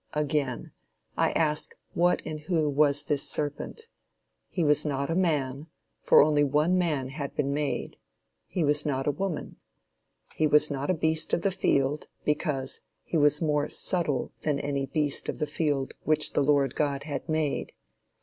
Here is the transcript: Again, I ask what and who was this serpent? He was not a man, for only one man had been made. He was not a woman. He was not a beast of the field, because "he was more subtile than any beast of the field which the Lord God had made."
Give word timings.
Again, 0.15 0.71
I 1.15 1.31
ask 1.33 1.75
what 1.93 2.23
and 2.25 2.39
who 2.39 2.67
was 2.67 3.03
this 3.03 3.21
serpent? 3.21 3.87
He 4.49 4.63
was 4.63 4.83
not 4.83 5.11
a 5.11 5.15
man, 5.15 5.67
for 5.99 6.23
only 6.23 6.43
one 6.43 6.75
man 6.75 7.09
had 7.09 7.35
been 7.35 7.53
made. 7.53 7.97
He 8.47 8.63
was 8.63 8.83
not 8.83 9.05
a 9.05 9.11
woman. 9.11 9.57
He 10.33 10.47
was 10.47 10.71
not 10.71 10.89
a 10.89 10.95
beast 10.95 11.33
of 11.33 11.43
the 11.43 11.51
field, 11.51 12.07
because 12.25 12.81
"he 13.03 13.15
was 13.15 13.43
more 13.43 13.69
subtile 13.69 14.31
than 14.41 14.57
any 14.57 14.87
beast 14.87 15.29
of 15.29 15.37
the 15.37 15.45
field 15.45 15.93
which 16.03 16.33
the 16.33 16.41
Lord 16.41 16.73
God 16.73 17.03
had 17.03 17.29
made." 17.29 17.71